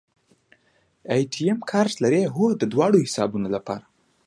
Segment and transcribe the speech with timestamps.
[1.09, 3.83] اے ټي ایم کارت لرئ؟ هو، دواړو حسابونو لپاره